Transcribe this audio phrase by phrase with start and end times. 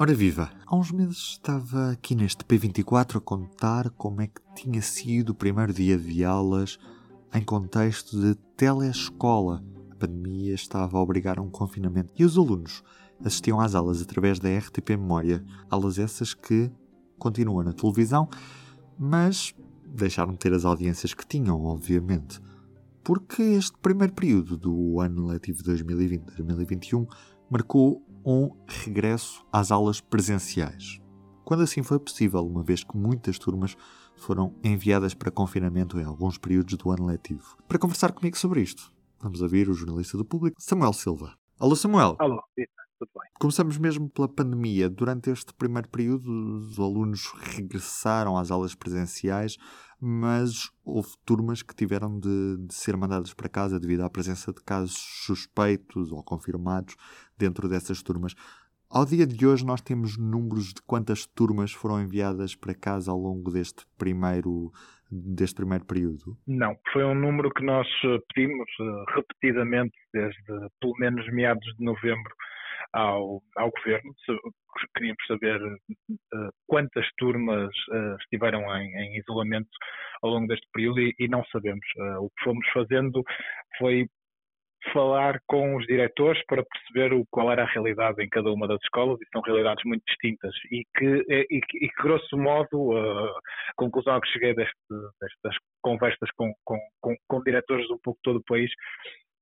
[0.00, 0.48] Ora viva!
[0.64, 5.34] Há uns meses estava aqui neste P24 a contar como é que tinha sido o
[5.34, 6.78] primeiro dia de aulas
[7.34, 9.60] em contexto de telescola.
[9.90, 12.84] A pandemia estava a obrigar a um confinamento e os alunos
[13.24, 15.44] assistiam às aulas através da RTP Memória.
[15.68, 16.70] Aulas essas que
[17.18, 18.28] continuam na televisão,
[18.96, 19.52] mas
[19.84, 22.40] deixaram de ter as audiências que tinham, obviamente.
[23.02, 27.04] Porque este primeiro período do ano letivo 2020-2021
[27.50, 31.00] marcou um regresso às aulas presenciais.
[31.44, 33.76] Quando assim foi possível, uma vez que muitas turmas
[34.16, 37.56] foram enviadas para confinamento em alguns períodos do ano letivo.
[37.66, 41.34] Para conversar comigo sobre isto, vamos ouvir o jornalista do público, Samuel Silva.
[41.58, 42.16] Alô, Samuel.
[42.18, 42.42] Alô,
[42.98, 43.30] tudo bem.
[43.38, 44.90] Começamos mesmo pela pandemia.
[44.90, 46.28] Durante este primeiro período,
[46.58, 49.56] os alunos regressaram às aulas presenciais,
[50.00, 54.60] mas houve turmas que tiveram de, de, ser mandadas para casa devido à presença de
[54.62, 56.96] casos suspeitos ou confirmados
[57.38, 58.34] dentro dessas turmas.
[58.90, 63.18] Ao dia de hoje, nós temos números de quantas turmas foram enviadas para casa ao
[63.18, 64.72] longo deste primeiro,
[65.10, 66.38] deste primeiro período?
[66.46, 70.42] Não, foi um número que nós eh, pedimos eh, repetidamente desde
[70.80, 72.32] pelo menos meados de novembro
[72.94, 74.10] ao, ao governo.
[74.94, 77.68] Queríamos saber uh, quantas turmas
[78.20, 79.68] estiveram em, em, isolamento
[80.22, 81.84] ao longo deste período e, e não sabemos.
[82.20, 83.22] O que fomos fazendo
[83.76, 84.06] foi
[84.92, 88.80] falar com os diretores para perceber o, qual era a realidade em cada uma das
[88.82, 93.34] escolas, e são realidades muito distintas, e que, e, e grosso modo, a
[93.76, 94.74] conclusão a que cheguei deste,
[95.20, 98.70] destas conversas com, com, com, com diretores um pouco todo o país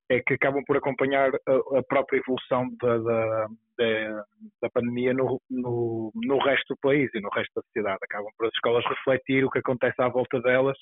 [0.08, 3.46] é que acabam por acompanhar a, a própria evolução da, da,
[3.78, 4.24] da,
[4.62, 7.98] da pandemia no, no, no, resto do país e no resto da sociedade.
[8.02, 10.78] Acabam por as escolas refletir o que acontece à volta delas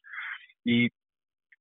[0.67, 0.91] e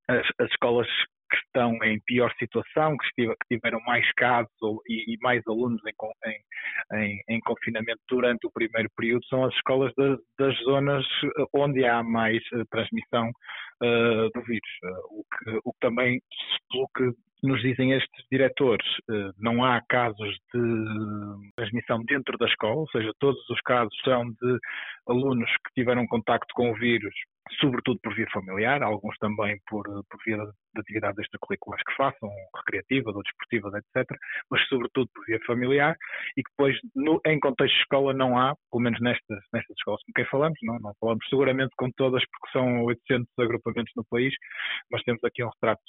[0.09, 0.87] as, as escolas
[1.33, 4.49] que estão em pior situação, que, tiveram mais casos
[4.87, 10.19] e, mais alunos em, em, em, confinamento durante o primeiro período, são as escolas das,
[10.37, 11.05] das zonas
[11.53, 14.69] onde há mais uh, transmissão uh, do vírus.
[15.09, 16.19] O, que, o que também,
[16.95, 17.11] que
[17.43, 23.11] nos dizem estes diretores, eh, não há casos de transmissão dentro da escola, ou seja,
[23.19, 24.59] todos os casos são de
[25.07, 27.13] alunos que tiveram contacto com o vírus,
[27.59, 33.15] sobretudo por via familiar, alguns também por, por via de atividades extracurriculares que façam, recreativas
[33.15, 34.17] ou desportivas, etc.,
[34.49, 35.95] mas sobretudo por via familiar,
[36.37, 40.01] e que depois, no, em contexto de escola, não há, pelo menos nestas, nestas escolas
[40.05, 44.33] com quem falamos, não, não falamos seguramente com todas, porque são 800 agrupamentos no país,
[44.91, 45.81] mas temos aqui um retrato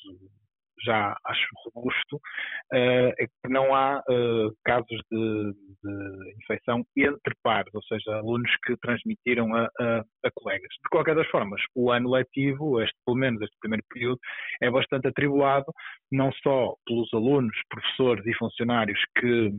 [0.85, 5.55] já acho robusto, uh, é que não há uh, casos de,
[5.85, 10.69] de, infecção entre pares, ou seja, alunos que transmitiram a, a, a, colegas.
[10.83, 14.19] De qualquer das formas, o ano letivo, este, pelo menos este primeiro período,
[14.63, 15.67] é bastante atribulado,
[16.11, 19.51] não só pelos alunos, professores e funcionários que,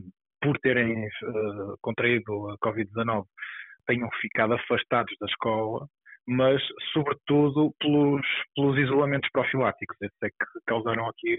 [0.42, 3.24] por terem uh, contraído a Covid-19,
[3.86, 5.86] tenham ficado afastados da escola,
[6.26, 6.60] mas
[6.92, 9.96] sobretudo pelos, pelos isolamentos profiláticos.
[10.00, 11.36] Esses é que causaram aqui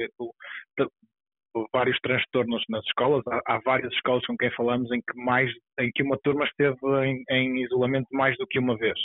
[1.74, 3.24] vários transtornos nas escolas.
[3.28, 6.78] Há, há, várias escolas com quem falamos em que mais em que uma turma esteve
[7.06, 9.00] em, em isolamento mais do que uma vez.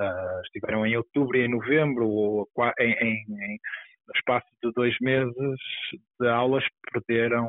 [0.00, 3.24] Uh, estiveram em outubro e em novembro, ou em, em,
[4.06, 5.34] no espaço de dois meses
[6.20, 7.48] de aulas perderam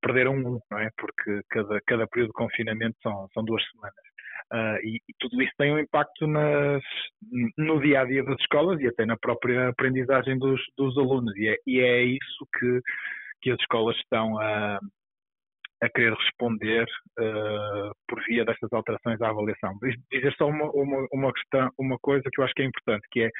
[0.00, 0.88] perderam um, não é?
[0.96, 4.12] Porque cada, cada período de confinamento são, são duas semanas.
[4.52, 6.82] Uh, e, e, tudo isso tem um impacto nas,
[7.56, 11.34] no dia a dia das escolas e até na própria aprendizagem dos, dos alunos.
[11.36, 12.80] E é, e é, isso que,
[13.42, 14.78] que as escolas estão a,
[15.82, 16.86] a querer responder
[17.18, 19.76] uh, por via destas alterações à avaliação.
[20.10, 23.22] Dizer só uma, uma, uma, questão, uma coisa que eu acho que é importante, que
[23.22, 23.30] é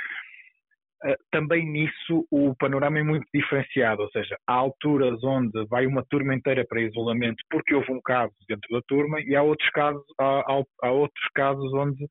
[1.04, 6.04] eh, também nisso o panorama é muito diferenciado, ou seja, há alturas onde vai uma
[6.08, 10.04] turma inteira para isolamento porque houve um caso dentro da turma e há outros casos,
[10.20, 12.06] há, há outros casos onde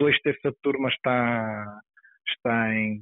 [0.00, 1.80] dois terços da turma está,
[2.28, 3.00] está, em,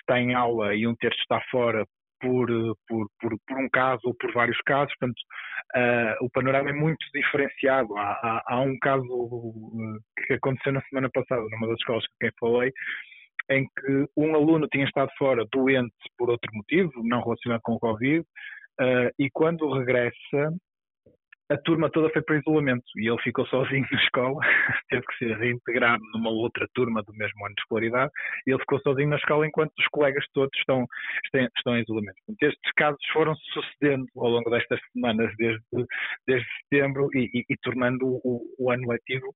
[0.00, 1.86] está em aula e um terço está fora
[2.20, 2.48] por,
[2.86, 5.18] por, por, por um caso ou por vários casos, portanto
[5.76, 7.96] uh, o panorama é muito diferenciado.
[7.96, 12.14] Há, há, há um caso eh, que aconteceu na semana passada numa das escolas com
[12.20, 12.72] quem falei,
[13.50, 17.78] em que um aluno tinha estado fora doente por outro motivo, não relacionado com o
[17.78, 20.52] Covid, uh, e quando regressa,
[21.50, 24.40] a turma toda foi para isolamento e ele ficou sozinho na escola,
[24.90, 28.10] teve que ser reintegrado numa outra turma do mesmo ano de escolaridade,
[28.46, 30.86] e ele ficou sozinho na escola enquanto os colegas todos estão,
[31.56, 32.16] estão em isolamento.
[32.26, 35.62] Portanto, estes casos foram sucedendo ao longo destas semanas, desde,
[36.26, 39.34] desde setembro, e, e, e tornando o, o ano letivo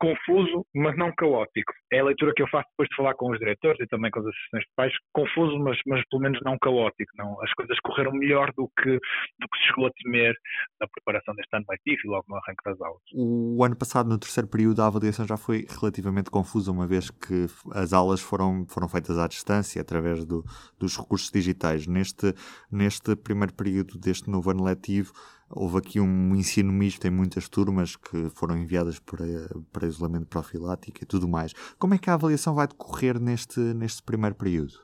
[0.00, 1.72] confuso, mas não caótico.
[1.92, 4.20] É a leitura que eu faço depois de falar com os diretores e também com
[4.20, 4.92] as associações de pais.
[5.12, 7.12] Confuso, mas, mas pelo menos não caótico.
[7.16, 10.34] Não, as coisas correram melhor do que, do que se chegou a temer
[10.80, 13.02] na preparação deste ano letivo e logo no arranque das aulas.
[13.14, 17.46] O ano passado, no terceiro período, a avaliação já foi relativamente confusa, uma vez que
[17.74, 20.42] as aulas foram, foram feitas à distância, através do,
[20.78, 21.86] dos recursos digitais.
[21.86, 22.34] Neste,
[22.72, 25.12] neste primeiro período deste novo ano letivo,
[25.50, 29.24] Houve aqui um ensino misto em muitas turmas que foram enviadas para,
[29.72, 31.52] para isolamento profilático e tudo mais.
[31.78, 34.74] Como é que a avaliação vai decorrer neste, neste primeiro período?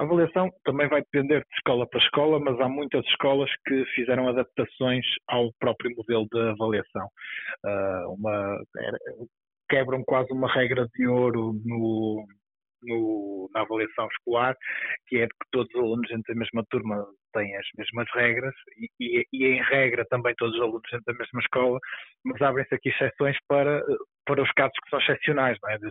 [0.00, 4.28] A avaliação também vai depender de escola para escola, mas há muitas escolas que fizeram
[4.28, 7.06] adaptações ao próprio modelo de avaliação.
[7.64, 8.58] Uh, uma,
[9.68, 12.26] quebram quase uma regra de ouro no,
[12.82, 14.56] no, na avaliação escolar,
[15.06, 18.54] que é de que todos os alunos dentro da mesma turma têm as mesmas regras
[19.00, 21.78] e, e, em regra também todos os alunos da mesma escola,
[22.24, 23.82] mas abrem-se aqui exceções para,
[24.26, 25.78] para os casos que são excepcionais, não é?
[25.78, 25.88] de,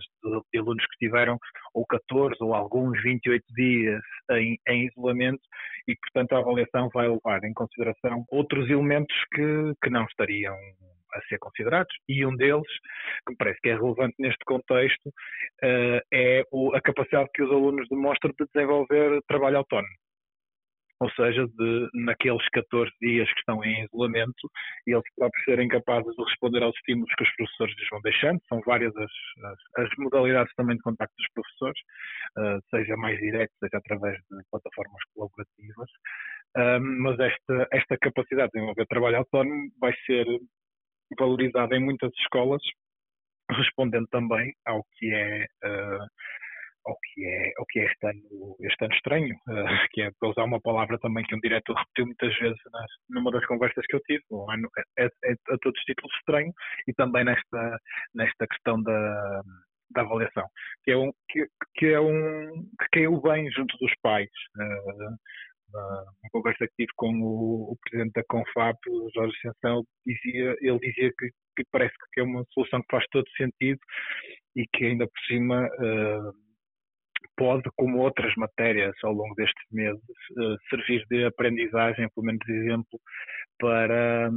[0.52, 1.38] de alunos que tiveram
[1.74, 4.02] ou 14 ou alguns 28 dias
[4.32, 5.42] em, em, isolamento
[5.88, 10.56] e, portanto, a avaliação vai levar em consideração outros elementos que, que não estariam
[11.14, 12.70] a ser considerados, e um deles,
[13.26, 16.44] que me parece que é relevante neste contexto, uh, é
[16.74, 19.94] a capacidade que os alunos demonstram de desenvolver trabalho autónomo.
[21.00, 24.50] Ou seja, de, naqueles 14 dias que estão em isolamento,
[24.86, 28.40] eles próprios serem capazes de responder aos estímulos que os professores lhes vão deixando.
[28.48, 29.10] São várias as,
[29.44, 31.80] as, as modalidades também de contacto dos professores,
[32.38, 35.90] uh, seja mais direto, seja através de plataformas colaborativas.
[37.00, 40.26] Mas esta, esta capacidade de desenvolver trabalho autónomo vai ser
[41.18, 42.62] valorizada em muitas escolas,
[43.50, 46.06] respondendo também ao que é uh,
[46.90, 50.28] ao que é ao que é este ano este ano estranho, uh, que é para
[50.28, 53.96] usar uma palavra também que um diretor repetiu muitas vezes nas, numa das conversas que
[53.96, 56.52] eu tive, um ano é, é, é a todos os títulos estranho
[56.88, 57.78] e também nesta
[58.14, 59.42] nesta questão da
[59.92, 60.46] da avaliação,
[60.84, 62.48] que é um que, que é um
[62.80, 64.30] que caiu bem junto dos pais.
[64.56, 65.16] Uh,
[65.72, 68.78] uma, conversa que tive com o, o presidente da Confap,
[69.14, 73.28] Jorge Ascensão, dizia, ele dizia que, que, parece que é uma solução que faz todo
[73.36, 73.80] sentido
[74.56, 76.32] e que ainda por cima uh,
[77.36, 80.02] pode, como outras matérias ao longo destes meses,
[80.38, 83.00] uh, servir de aprendizagem, pelo menos de exemplo,
[83.58, 84.30] para,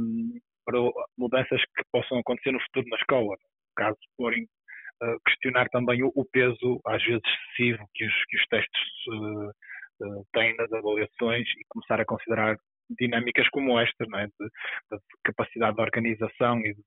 [0.64, 0.78] para
[1.16, 3.36] mudanças que possam acontecer no futuro na escola.
[3.76, 8.82] Caso forem uh, questionar também o, peso, às vezes excessivo, que os, que os testes
[10.32, 12.56] tem nas avaliações e começar a considerar
[12.98, 14.26] dinâmicas como estas, não é?
[14.26, 14.32] de,
[14.90, 16.82] de capacidade de organização e de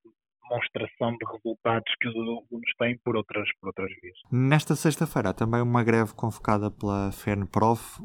[0.49, 4.17] demonstração de resultados que os alunos têm por outras, por outras vias.
[4.31, 7.99] Nesta sexta-feira há também uma greve convocada pela FENPROF.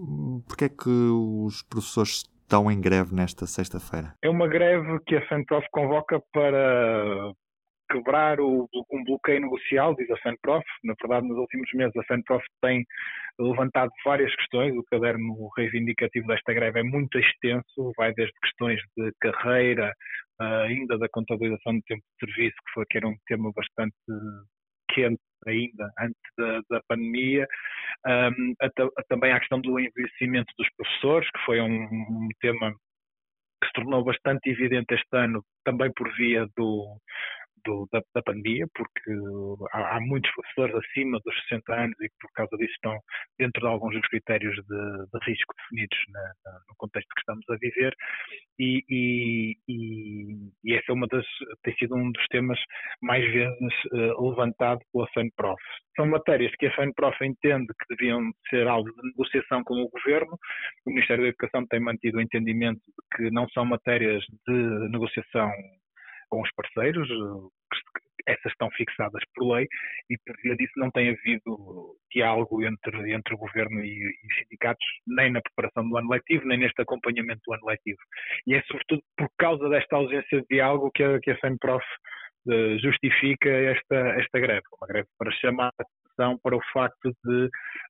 [0.47, 4.15] Porquê é que os professores estão em greve nesta sexta-feira?
[4.23, 7.33] É uma greve que a FENPROF convoca para
[7.93, 10.65] quebrar o, um bloqueio negocial, diz a FENPROF.
[10.85, 12.85] Na verdade, nos últimos meses, a FENPROF tem
[13.39, 14.75] levantado várias questões.
[14.77, 19.93] O caderno reivindicativo desta greve é muito extenso, vai desde questões de carreira,
[20.41, 23.95] ainda da contabilização do tempo de serviço, que, foi, que era um tema bastante
[24.95, 27.47] quente ainda antes da, da pandemia,
[28.07, 32.73] um, a, a, também a questão do envelhecimento dos professores, que foi um, um tema
[33.61, 36.97] que se tornou bastante evidente este ano, também por via do,
[37.65, 39.13] do, da, da, pandemia, porque
[39.73, 42.99] há, há, muitos professores acima dos 60 anos e que por causa disso estão
[43.39, 47.45] dentro de alguns dos critérios de, de risco definidos na, na, no contexto que estamos
[47.51, 47.95] a viver
[48.59, 51.27] e, e, e, e esse é uma das,
[51.63, 52.59] tem sido um dos temas
[53.01, 55.61] mais vezes uh, levantado pela FENPROF.
[55.97, 60.39] São matérias que a FENPROF entende que deviam ser alvo de negociação com o Governo.
[60.87, 65.51] O Ministério da Educação tem mantido o entendimento de que não são matérias de negociação
[66.29, 67.09] com os parceiros,
[68.27, 69.67] essas estão fixadas por lei
[70.11, 74.85] e por via disso não tem havido diálogo entre, entre o governo e, e sindicatos,
[75.07, 77.99] nem na preparação do ano letivo, nem neste acompanhamento do ano letivo.
[78.47, 81.85] E é sobretudo por causa desta ausência de diálogo que a, que a FEMPROF
[82.47, 87.45] uh, justifica esta, esta greve, uma greve para chamar a atenção para o facto de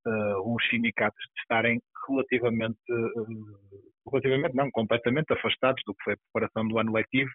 [0.07, 6.67] uh, os sindicatos estarem relativamente, uh, relativamente não, completamente afastados do que foi a preparação
[6.67, 7.31] do ano letivo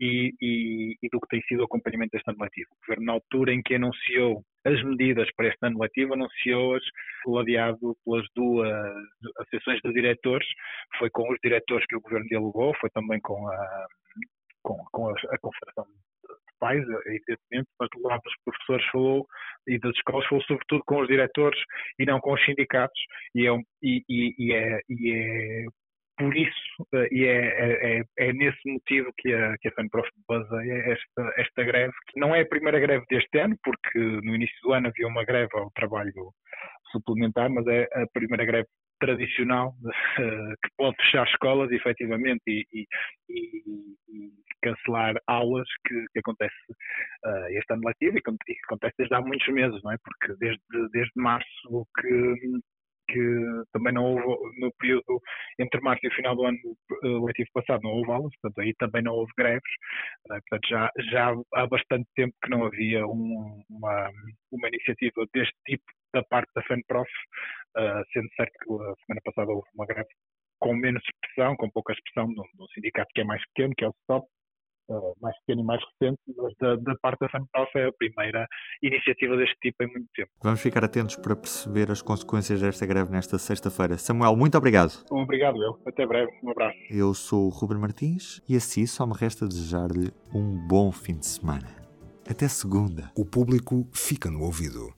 [0.00, 2.68] e, e, e, do que tem sido o acompanhamento deste ano letivo.
[2.72, 6.82] O Governo, na altura em que anunciou as medidas para este ano letivo, anunciou-as
[7.26, 8.68] ladeado pelas duas
[9.38, 10.46] associações de diretores,
[10.98, 13.86] foi com os diretores que o Governo dialogou, foi também com a,
[14.62, 16.08] com, com a, a Confederação de
[16.58, 19.26] Pais, evidentemente, mas do lado dos professores falou
[19.66, 21.60] e das escolas falou sobretudo com os diretores
[21.98, 23.00] e não com os sindicatos,
[23.34, 23.52] e é,
[23.82, 25.66] e, e é, e é
[26.18, 30.08] por isso, uh, e é, é, é, é, nesse motivo que a, que a FANPROF
[30.28, 34.56] baseia esta, esta greve, que não é a primeira greve deste ano, porque no início
[34.62, 36.32] do ano havia uma greve ao trabalho
[36.90, 38.68] suplementar, mas é a primeira greve
[39.00, 39.90] tradicional uh,
[40.62, 42.86] que pode fechar escolas efetivamente e, e,
[44.08, 44.32] e
[44.62, 46.54] cancelar aulas que, que acontece
[47.24, 48.30] uh, este ano letivo e que
[48.64, 49.96] acontece desde há muitos meses, não é?
[50.02, 52.34] Porque desde, desde março que,
[53.08, 55.20] que também não houve, no período
[55.58, 56.58] entre março e o final do ano
[57.04, 59.72] eh, letivo passado, não houve aulas, portanto aí também não houve greves,
[60.26, 64.10] uh, portanto já, já há bastante tempo que não havia um, uma,
[64.52, 65.84] uma iniciativa deste tipo
[66.14, 67.10] da parte da FENPROF,
[67.76, 70.08] uh, sendo certo que a semana passada houve uma greve
[70.60, 73.94] com menos expressão, com pouca expressão, num, sindicato que é mais pequeno, que é o
[74.08, 74.24] mais
[75.48, 78.46] pequeno e mais recente, mas da, da parte da FENPROF é a primeira
[78.82, 80.30] iniciativa deste tipo em muito tempo.
[80.42, 83.96] Vamos ficar atentos para perceber as consequências desta greve nesta sexta-feira.
[83.96, 84.92] Samuel, muito obrigado.
[85.10, 85.80] Obrigado eu.
[85.86, 86.30] Até breve.
[86.42, 86.76] Um abraço.
[86.90, 91.26] Eu sou o Ruben Martins e assim só me resta desejar-lhe um bom fim de
[91.26, 91.68] semana.
[92.28, 93.10] Até segunda.
[93.16, 94.92] O público fica no ouvido.